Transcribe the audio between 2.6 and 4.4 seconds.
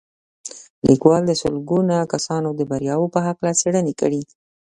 بریاوو په هکله څېړنې کړي